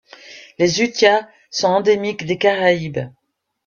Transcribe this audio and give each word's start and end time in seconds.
Les 0.57 0.81
hutias 0.81 1.27
sont 1.51 1.67
endémiques 1.67 2.25
des 2.25 2.39
Caraïbes. 2.39 3.11